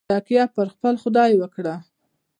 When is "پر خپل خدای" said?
0.55-1.31